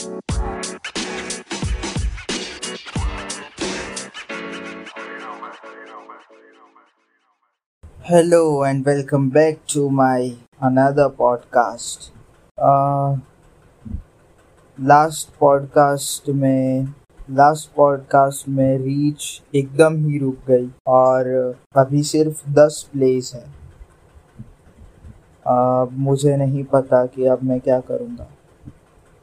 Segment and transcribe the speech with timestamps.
[0.00, 0.12] Hello
[8.62, 12.08] and welcome back to my another podcast.
[12.58, 13.16] Uh,
[14.80, 16.94] last podcast में
[17.30, 21.28] last podcast में reach एकदम ही रुक गई और
[21.76, 23.44] अभी सिर्फ़ दस प्लेस है
[25.46, 28.28] uh, मुझे नहीं पता कि अब मैं क्या करूँगा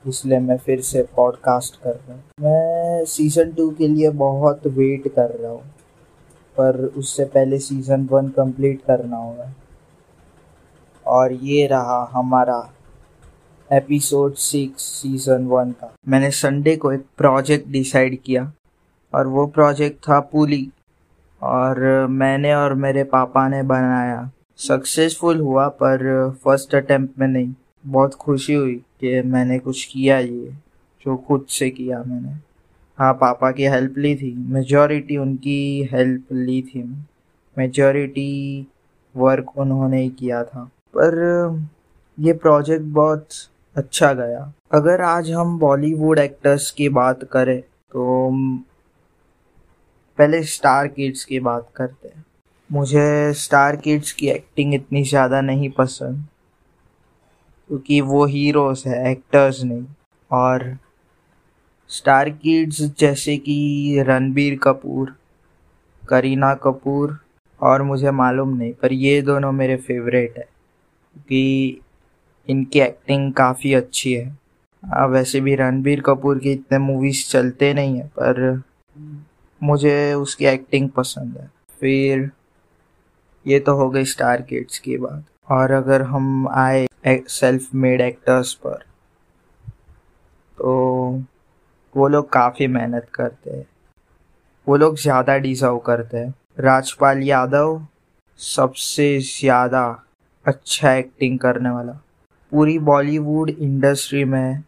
[0.08, 5.08] इसलिए मैं फिर से पॉडकास्ट कर रहा हूँ। मैं सीज़न टू के लिए बहुत वेट
[5.08, 5.62] कर रहा हूँ।
[6.58, 9.54] पर उससे पहले सीज़न वन कंप्लीट करना होगा।
[11.08, 12.72] और ये रहा हमारा
[13.72, 18.54] एपिसोड सिक्स सीज़न वन का। मैंने संडे को एक प्रोजेक्ट डिसाइड किया
[19.16, 20.72] और वो प्रोजेक्ट था पुली
[21.44, 27.54] और मैंने और मेरे पापा ने बनाया। सक्सेसफुल हुआ पर फ़र्स्ट अटेम्प्ट में नहीं।
[27.86, 30.52] बहुत खुशी हुई। कि मैंने कुछ किया ये,
[31.06, 32.36] जो खुद से किया मैंने।
[32.98, 36.84] हाँ पापा की हेल्प ली थी। मेजॉरिटी उनकी हेल्प ली थी।
[37.58, 38.68] मेजॉरिटी
[39.16, 40.64] वर्क उन्होंने ही किया था।
[40.96, 41.68] पर,
[42.18, 43.28] ये प्रोजेक्ट बहुत
[43.76, 48.30] अच्छा गया। अगर आज हम बॉलीवुड एक्टर्स की बात करें तो
[50.18, 52.24] पहले स्टार किड्स की बात करते हैं।
[52.70, 56.26] मुझे स्टार किड्स की एक्टिंग इतनी ज़्यादा नहीं पसंद।
[57.70, 59.86] क्योंकि वो हीरोज है एक्टर्स नहीं।
[60.32, 60.78] और
[61.90, 65.16] स्टार किड्स जैसे कि रणबीर कपूर,
[66.04, 67.18] करीना कपूर
[67.62, 71.82] और मुझे मालूम नहीं, पर ये दोनों मेरे फेवरेट है, क्योंकि
[72.50, 74.38] इनकी एक्टिंग काफ़ी अच्छी है।
[75.10, 78.62] वैसे भी रणबीर कपूर की इतने मूवीज़ चलते नहीं हैं, पर
[79.62, 82.30] मुझे उसकी एक्टिंग पसंद है। फिर
[83.46, 88.54] ये तो हो गई स्टार किड्स की बात। और अगर हम आए सेल्फ मेड एक्टर्स
[88.54, 88.84] पर।
[90.58, 90.72] तो
[91.96, 93.66] वो लोग काफ़ी मेहनत करते हैं।
[94.68, 97.82] वो लोग ज़्यादा डिजर्व करते हैं। राजपाल यादव
[98.40, 99.84] सबसे ज़्यादा
[100.46, 101.92] अच्छा एक्टिंग करने वाला।
[102.52, 104.64] पूरी बॉलीवुड इंडस्ट्री में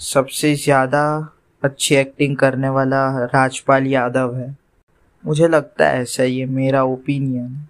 [0.00, 4.56] सबसे ज़्यादा अच्छी एक्टिंग करने वाला राजपाल यादव है।
[5.24, 7.66] मुझे लगता है ऐसा ये मेरा ओपिनियन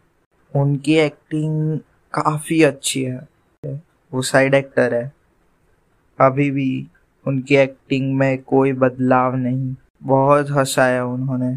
[0.55, 1.79] उनकी एक्टिंग
[2.15, 3.27] काफ़ी अच्छी है।
[4.13, 5.13] वो साइड एक्टर है।
[6.19, 6.87] अभी भी
[7.27, 9.75] उनकी एक्टिंग में कोई बदलाव नहीं।
[10.05, 11.57] बहुत हंसाया उन्होंने।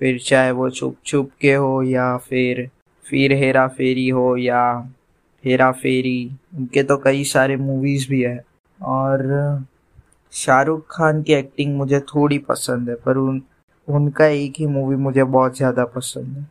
[0.00, 2.68] फिर चाहे वो छुप छुप के हो या फिर
[3.06, 4.62] फिर हेरा फेरी हो या
[5.44, 8.38] हेरा फेरी उनके तो कई सारे मूवीज़ भी है।
[8.78, 9.64] और
[10.32, 13.42] शाहरुख खान की एक्टिंग मुझे थोड़ी पसंद है, पर उन,
[13.88, 16.46] उनका एक ही मूवी मुझे बहुत ज़्यादा पसंद है।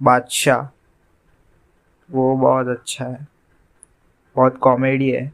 [0.00, 0.68] बादशाह।
[2.10, 3.26] वो बहुत अच्छा है।
[4.36, 5.26] बहुत कॉमेडी है।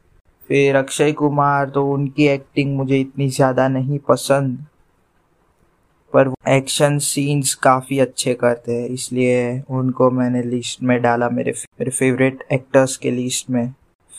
[0.49, 4.59] फिर अक्षय कुमार तो उनकी एक्टिंग मुझे इतनी ज़्यादा नहीं पसंद।
[6.13, 11.91] पर एक्शन सीन्स काफ़ी अच्छे करते हैं, इसलिए उनको मैंने लिस्ट में डाला मेरे मेरे
[11.91, 13.73] फेवरेट एक्टर्स के लिस्ट में।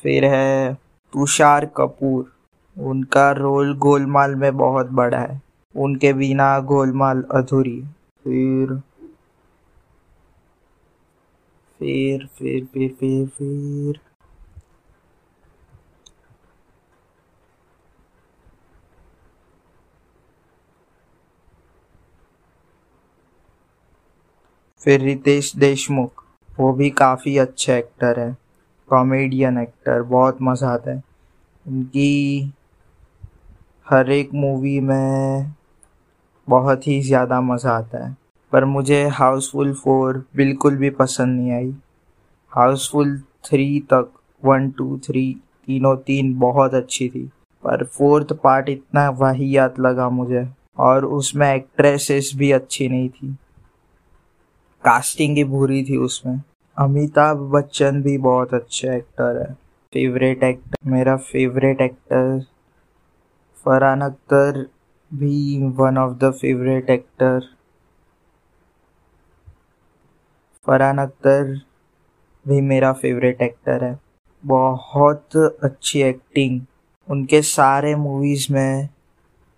[0.04, 0.74] फिर है
[1.14, 2.32] तुषार कपूर,
[2.78, 5.42] उनका रोल गोलमाल में बहुत बड़ा है।
[5.76, 7.80] उनके बिना गोलमाल अधूरी
[8.26, 8.76] फिर
[11.80, 14.00] फिर फिर फिर फिर फिर
[24.88, 26.24] फिर रितेश देशमुख,
[26.60, 28.38] वो भी काफ़ी अच्छे एक्टर है।
[28.90, 31.04] कॉमेडियन एक्टर बहुत मज़ा आता है।
[31.68, 32.54] उनकी
[33.90, 35.54] हर एक मूवी में
[36.50, 38.18] बहुत ही ज़्यादा मज़ा आता है।
[38.52, 41.74] पर मुझे हाउसफुल फोर बिल्कुल भी पसंद नहीं आई।
[42.56, 44.12] हाउसफुल थ्री तक
[44.46, 47.30] वन टू थ्री तीनों तीन बहुत अच्छी थी।
[47.64, 53.36] पर फोर्थ पार्ट इतना वाहियात लगा मुझे। और उसमें एक्ट्रेसेस भी अच्छी नहीं थी।
[54.88, 56.42] कास्टिंग ही बुरी थी उसमें।
[56.78, 59.54] अमिताभ बच्चन भी बहुत अच्छे एक्टर है।
[59.94, 62.46] फेवरेट एक्टर मेरा फेवरेट एक्टर
[63.66, 64.70] फरहान अख्तर
[65.14, 67.42] भी one of the favourite actor
[70.68, 71.62] Farhan Akhtar
[72.48, 74.00] भी मेरा फेवरेट एक्टर है।
[74.44, 76.62] बहुत अच्छी एक्टिंग
[77.10, 78.90] उनके सारे मूवीज़ में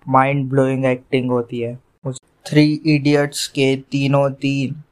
[0.07, 1.79] माइंड ब्लोइंग एक्टिंग होती है।
[2.45, 4.83] थ्री इडियट्स के तीनों तीन।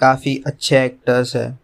[0.00, 1.58] काफ़ी अच्छे एक्टर्स हैं।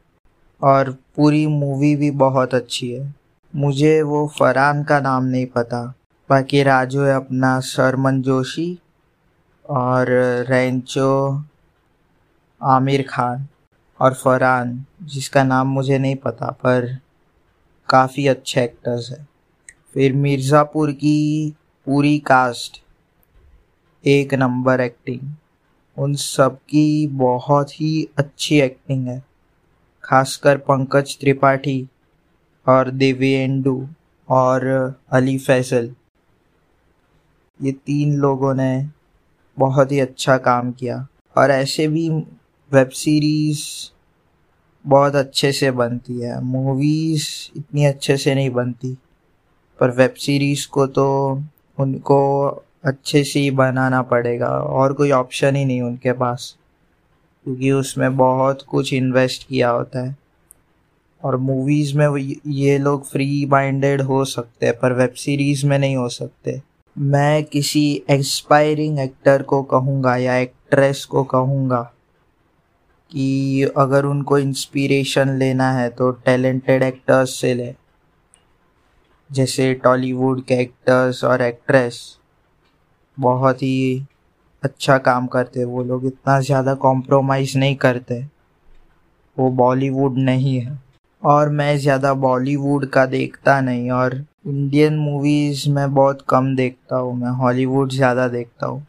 [0.62, 3.14] और पूरी मूवी भी बहुत अच्छी है।
[3.56, 5.94] मुझे वो फरहान का नाम नहीं पता।
[6.30, 8.78] बाकी राजू है अपना, शर्मन जोशी
[9.70, 10.06] और
[10.48, 11.44] रेंचो,
[12.62, 13.46] आमिर खान
[14.00, 16.98] और फरहान, जिसका नाम मुझे नहीं पता, पर
[17.88, 19.28] काफ़ी अच्छे एक्टर्स हैं।
[19.94, 21.54] फिर मिर्ज़ापुर की
[21.86, 22.82] पूरी कास्ट
[24.06, 25.34] एक नंबर एक्टिंग
[25.98, 29.22] उन सब की बहुत ही अच्छी एक्टिंग है।
[30.04, 31.88] खासकर पंकज त्रिपाठी
[32.68, 33.88] और देवेंदु
[34.28, 35.94] और अली फैसल।
[37.62, 38.88] ये तीन लोगों ने
[39.58, 41.08] बहुत ही अच्छा काम किया।
[41.38, 42.08] और ऐसे भी
[42.72, 43.64] वेब सीरीज़
[44.86, 48.98] बहुत अच्छे से बनती है। मूवीज़ इतनी अच्छे से नहीं बनती।
[49.80, 51.40] पर वेब सीरीज़ को तो
[51.78, 52.50] उनको
[52.84, 56.56] अच्छे से ही बनाना पड़ेगा और कोई ऑप्शन ही नहीं उनके पास।
[57.44, 60.16] क्योंकि उसमें बहुत कुछ इन्वेस्ट किया होता है।
[61.24, 65.96] और मूवीज़ में ये लोग फ्री माइंडेड हो सकते हैं, पर वेब सीरीज़ में नहीं
[65.96, 66.62] हो सकते।
[66.98, 71.92] मैं किसी एक्सपायरिंग एक्टर को कहूँगा या एक्ट्रेस को कहूँगा
[73.10, 77.74] कि अगर उनको इंस्पिरेशन लेना है तो टैलेंटेड एक्टर्स से ले।
[79.32, 82.18] जैसे टॉलीवुड के एक्टर्स और एक्ट्रेस
[83.22, 84.06] बहुत ही
[84.62, 88.24] अच्छा काम करते वो लोग, इतना ज़्यादा कॉम्प्रोमाइज़ नहीं करते।
[89.36, 90.78] वो बॉलीवुड नहीं है।
[91.22, 94.14] और मैं ज़्यादा बॉलीवुड का देखता नहीं, और
[94.46, 98.80] इंडियन मूवीज़ में बहुत कम देखता हूँ, मैं हॉलीवुड ज़्यादा देखता हूँ।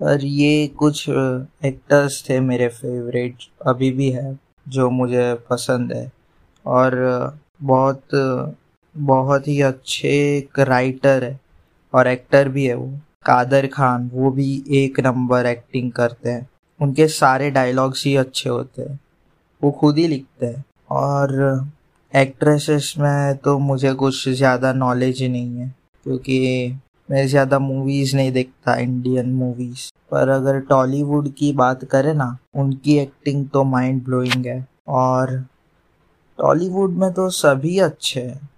[0.00, 3.36] पर ये कुछ एक्टर्स थे मेरे फेवरेट
[3.66, 6.10] अभी भी है, जो मुझे पसंद है।
[6.64, 8.08] और बहुत
[8.94, 11.38] बहुत ही अच्छे एक राइटर है,
[11.92, 12.90] और एक्टर भी है वो।
[13.26, 16.48] कादर खान, वो भी एक नंबर एक्टिंग करते हैं।
[16.80, 18.98] उनके सारे डायलॉग्स ही अच्छे होते हैं।
[19.62, 21.68] वो खुद ही लिखते हैं। और
[22.12, 25.74] एक्ट्रेसेस में तो मुझे कुछ ज़्यादा नॉलेज ही नहीं है,
[26.06, 26.78] क्योंकि
[27.08, 32.96] मैं ज़्यादा मूवीज़ नहीं देखता इंडियन मूवीज़ पर अगर टॉलीवुड की बात करें ना, उनकी
[32.98, 35.36] एक्टिंग तो माइंड ब्लोइंग है। और
[36.38, 38.48] टॉलीवुड में तो सभी अच्छे हैं।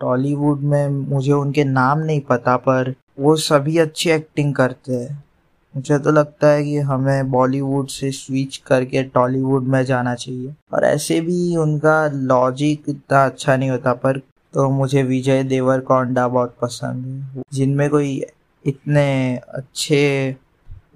[0.00, 5.22] टॉलीवुड में मुझे उनके नाम नहीं पता, पर वो सभी अच्छी एक्टिंग करते हैं।
[5.74, 10.84] मुझे तो लगता है कि हमें बॉलीवुड से स्विच करके टॉलीवुड में जाना चाहिए। और
[10.84, 14.18] ऐसे भी उनका लॉजिक इतना अच्छा नहीं होता, पर
[14.54, 18.24] तो मुझे विजय देवरकोंडा बहुत पसंद है। जिनमें कोई
[18.64, 20.36] इतने अच्छे,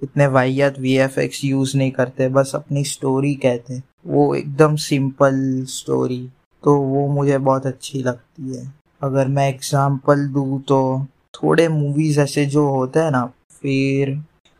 [0.03, 4.75] इतने वाहियात वी एफ़ एक्स यूज़ नहीं करते, बस अपनी स्टोरी कहते हैं। वो एकदम
[4.75, 6.27] सिंपल स्टोरी
[6.63, 8.73] तो वो मुझे बहुत अच्छी लगती है।
[9.03, 14.11] अगर मैं एग्ज़ाम्पल दूँ तो थोड़े मूवीज़ ऐसे जो होते हैं ना, फिर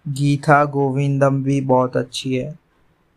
[0.06, 2.58] गीता गोविंदम भी बहुत अच्छी है।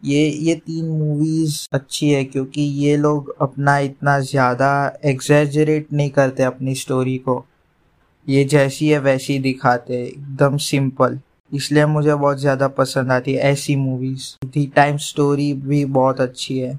[0.03, 4.71] ये ये तीन मूवीज़ अच्छी है क्योंकि ये लोग अपना इतना ज़्यादा
[5.05, 7.45] एग्जैजरेट नहीं करते अपनी स्टोरी को।
[8.27, 11.19] ये जैसी है वैसी दिखाते एकदम सिंपल
[11.53, 16.59] इसलिए मुझे बहुत ज़्यादा पसंद आती है ऐसी मूवीज़ दी टाइम स्टोरी भी बहुत अच्छी
[16.59, 16.75] है।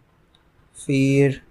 [0.76, 1.42] फिर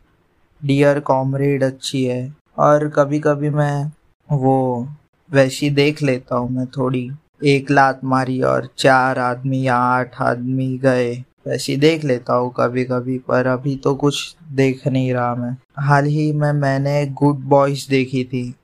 [0.63, 3.85] डियर कॉमरेड अच्छी है। और कभी कभी मैं
[4.29, 4.89] वो
[5.33, 7.11] वैसी देख लेता हूँ मैं थोड़ी।
[7.45, 12.85] एक लात मारी और चार आदमी या आठ आदमी गए। वैसी देख लेता हूँ कभी
[12.85, 17.89] कभी पर अभी तो कुछ देख नहीं रहा मैं। हाल ही में मैंने गुड बॉयज़
[17.91, 18.55] देखी थी।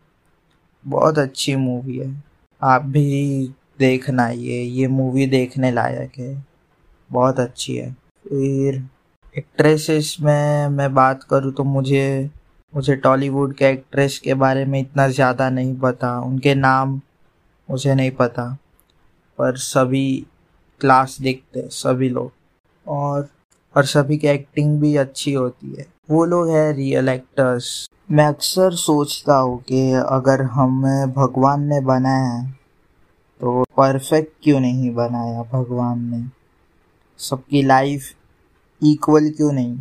[0.87, 2.25] बहुत अच्छी मूवी है।
[2.62, 3.49] आप भी
[3.79, 6.44] देखना ये। ये मूवी देखने लायक है।
[7.12, 7.93] बहुत अच्छी है।
[8.29, 8.82] फिर
[9.38, 12.31] एक्ट्रेसेस में मैं बात करूँ तो मुझे
[12.75, 17.00] मुझे टॉलीवुड के एक्ट्रेस के बारे में इतना ज़्यादा नहीं पता, उनके नाम
[17.69, 18.44] मुझे नहीं पता,
[19.39, 20.27] पर सभी
[20.81, 22.32] क्लास देखते सभी लोग।
[22.87, 23.29] और
[23.75, 28.75] और सभी की एक्टिंग भी अच्छी होती है। वो लोग है रियल एक्टर्स मैं अक्सर
[28.77, 32.51] सोचता हूँ कि अगर हमें भगवान ने बनाया है
[33.41, 36.25] तो परफेक्ट क्यों नहीं बनाया भगवान ने?
[37.20, 38.15] सबकी लाइफ
[38.82, 39.79] इक्वल क्यों नहीं?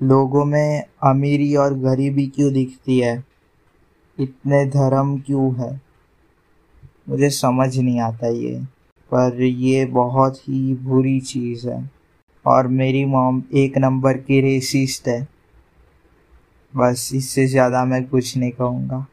[0.00, 3.22] लोगों में अमीरी और गरीबी क्यों दिखती है?
[4.18, 5.80] इतने धर्म क्यों है?
[7.08, 8.54] मुझे समझ नहीं आता ये,
[9.10, 11.90] पर ये बहुत ही बुरी चीज़ है।
[12.44, 15.20] और मेरी मॉम एक नंबर की रेसिस्ट है।
[16.72, 19.06] बस इससे ज़्यादा मैं कुछ नहीं कहूँगा।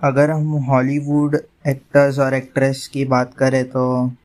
[0.00, 3.84] अगर हम हॉलीवुड एक्टर्स और एक्ट्रेस की बात करें तो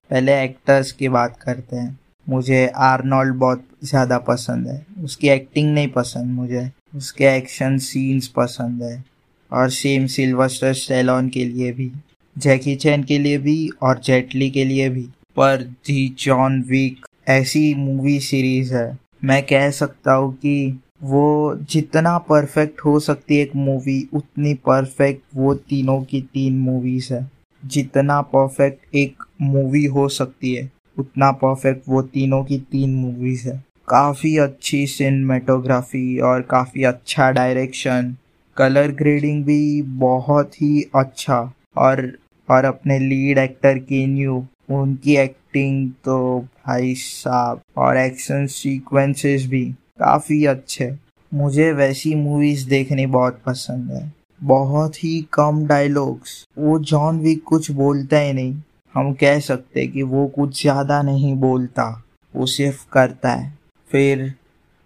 [0.10, 5.88] पहले एक्टर्स की बात करते हैं। मुझे आर्नोल्ड बहुत ज़्यादा पसंद है। उसकी एक्टिंग नहीं
[5.88, 9.04] पसंद मुझे। उसके एक्शन सीन्स पसंद है।
[9.52, 11.92] और सेम सिल्वस्टर स्टेलॉन के लिए भी।
[12.38, 17.74] जैकी चैन के लिए भी और जेटली के लिए भी। पर दी जॉन विक ऐसी
[17.76, 23.56] मूवी सीरीज़ है। मैं कह सकता हूँ कि वो जितना परफेक्ट हो सकती है एक
[23.56, 27.30] मूवी उतनी परफेक्ट वो तीनों की तीन मूवीज़ है।
[27.64, 33.58] जितना परफेक्ट एक मूवी हो सकती है। उतना परफेक्ट वो तीनों की तीन मूवीज़ है।
[33.88, 38.16] काफ़ी अच्छी सिनेमेटोग्राफी और काफ़ी अच्छा डायरेक्शन
[38.58, 41.40] कलर ग्रेडिंग भी बहुत ही अच्छा।
[41.78, 42.12] और
[42.50, 44.36] और अपने लीड एक्टर के न्यू
[44.72, 49.64] उनकी एक्टिंग तो भाई साहब, और एक्शन सीक्वेंसेस भी
[50.00, 50.92] काफ़ी अच्छे।
[51.32, 57.70] मुझे वैसी मूवीज़ देखनी बहुत पसंद है। बहुत ही कम डायलॉग्स वो जॉन भी कुछ
[57.72, 58.56] बोलता ही नहीं।
[58.94, 62.04] हम कह सकते कि वो कुछ ज़्यादा नहीं बोलता,
[62.36, 63.52] वो सिर्फ़ करता है।
[63.90, 64.34] फिर,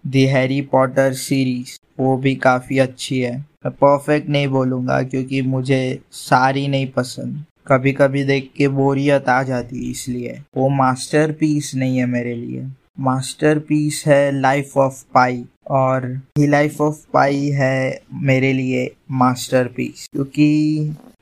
[0.04, 6.00] दी हैरी पॉटर सीरीज़, वो भी काफ़ी अच्छी है। मैं परफेक्ट नहीं बोलूँगा क्योंकि मुझे
[6.12, 11.74] सारी नहीं पसंद। कभी कभी देख के बोरियत आ जाती है इसलिए। वो मास्टर पीस
[11.74, 12.66] नहीं है मेरे लिए।
[13.00, 16.06] मास्टर पीस है लाइफ ऑफ़ पाई और
[16.38, 20.48] ही लाइफ ऑफ़ पाई है मेरे लिए मास्टर पीस क्योंकि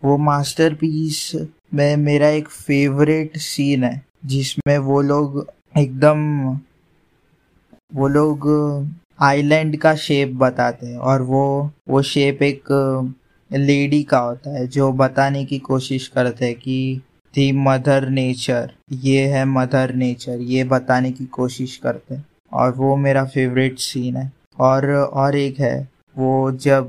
[0.07, 1.33] वो मास्टर पीस
[1.75, 5.47] में मेरा एक फेवरेट सीन है, जिसमें वो लोग
[5.79, 6.19] एकदम,
[7.95, 8.47] वो लोग
[9.21, 12.65] आइलैंड का शेप बताते हैं और वो वो शेप एक
[13.53, 17.01] लेडी का होता है, जो बताने की कोशिश करते हैं कि
[17.35, 22.97] थी मदर नेचर ये है मदर नेचर ये बताने की कोशिश करते हैं। और वो
[22.97, 26.89] मेरा फेवरेट सीन है। और और एक है, वो जब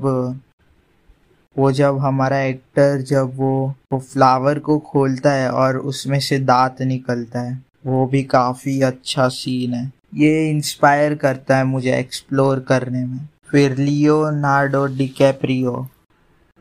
[1.58, 3.52] वो जब हमारा एक्टर जब वो
[3.92, 9.28] वो फ्लावर को खोलता है और उसमें से दांत निकलता है, वो भी काफ़ी अच्छा
[9.28, 13.18] सीन है। ये इंस्पायर करता है मुझे एक्सप्लोर करने में।
[13.50, 15.86] फिर Leonardo DiCaprio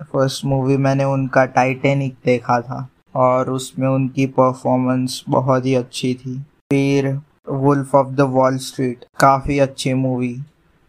[0.04, 6.38] first movie मैंने उनका टाइटेनिक देखा था और उसमें उनकी परफॉर्मेंस बहुत ही अच्छी थी।
[6.72, 7.08] फिर
[7.50, 10.36] wolf of the wall street काफ़ी अच्छी मूवी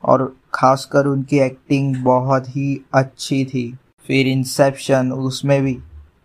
[0.04, 3.66] और खासकर उनकी एक्टिंग बहुत ही अच्छी थी।
[4.08, 5.78] फिर इंसेप्शन उसमें भी।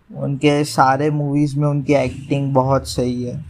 [0.10, 3.44] उनके सारे मूवीज़ में उनकी एक्टिंग बहुत सही है।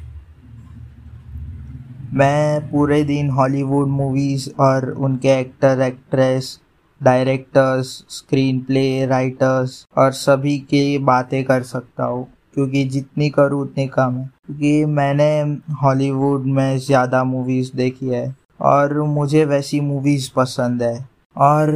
[2.13, 6.60] मैं पूरे दिन हॉलीवुड मूवीज़ और उनके actor actress
[7.02, 7.88] directors
[8.60, 14.25] screenplay writers और सभी के बातें कर सकता हूँ, क्योंकि जितनी करूँ उतनी कम है।
[14.46, 15.32] क्योंकि मैंने
[15.74, 20.96] हॉलीवुड में ज़्यादा मूवीज़ देखी है और मुझे वैसी मूवीज़ पसंद है।
[21.36, 21.70] और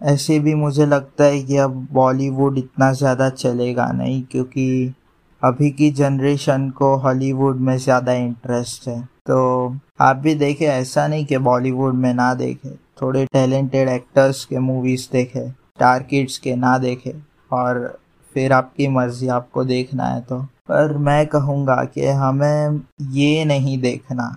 [0.00, 4.94] ऐसे भी मुझे लगता है कि अब बॉलीवुड इतना ज़्यादा चलेगा नहीं, क्योंकि
[5.42, 11.24] अभी की जनरेशन को हॉलीवुड में ज़्यादा इंटरेस्ट है। तो आप भी देखें, ऐसा नहीं
[11.24, 16.76] कि बॉलीवुड में ना देखें। थोड़े टैलेंटेड एक्टर्स के मूवीज़ देखे स्टार किड्स के ना
[16.78, 17.14] देखे,
[17.52, 17.98] और
[18.34, 22.80] फिर आपकी मर्ज़ी, आपको देखना है तो। पर मैं कहूँगा कि हमें
[23.12, 24.34] ये नहीं देखना।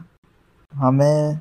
[0.73, 1.39] हमें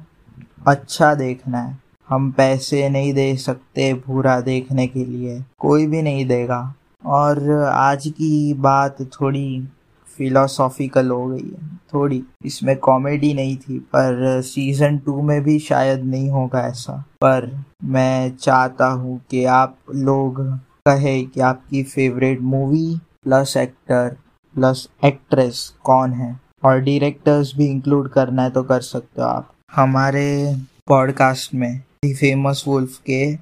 [0.66, 1.80] अच्छा देखना है।
[2.12, 6.74] हम पैसे नहीं दे सकते पूरा देखने के लिए। कोई भी नहीं देगा।
[7.06, 9.68] और आज की बात थोड़ी
[10.16, 16.04] फिलोसॉफिकल हो गई है। थोड़ी। इसमें कॉमेडी नहीं थी, पर सीज़न टू में भी शायद
[16.04, 20.40] नहीं होगा ऐसा। पर मैं चाहता हूँ कि आप लोग
[20.86, 24.16] कहे कि आपकी favourite movie plus actor
[24.54, 26.40] plus actress कौन है?
[26.64, 30.56] और डायरेक्टर्स भी इंक्लूड करना है तो कर सकते हो आप। हमारे
[30.88, 33.34] पॉडकास्ट में दी फ़ेमस वुल्फ के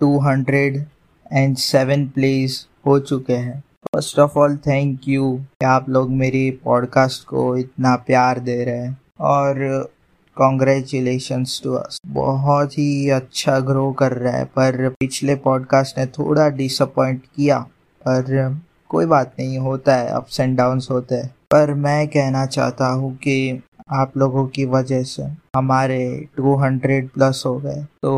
[0.00, 7.24] 207 प्लेस हो चुके हैं। First of all thank you कि आप लोग मेरी पॉडकास्ट
[7.24, 9.88] को इतना प्यार दे रहे हैं और
[10.36, 16.48] कॉन्ग्रेचुलेशन टू अस बहुत ही अच्छा ग्रो कर रहा है, पर पिछले पॉडकास्ट ने थोड़ा
[16.48, 17.66] डिसअपॉइंट किया,
[18.02, 22.86] पर कोई बात नहीं, होता है अप्स एंड डाउन्स होते हैं। पर मैं कहना चाहता
[22.86, 23.62] हूँ कि
[23.92, 25.22] आप लोगों की वजह से
[25.56, 28.12] हमारे 200 प्लस हो गए। तो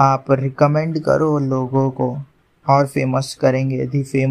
[0.00, 2.18] आप रिकमेंड करो लोगों को।
[2.68, 4.30] और फ़ेमस करेंगे, यदि फ़ेमस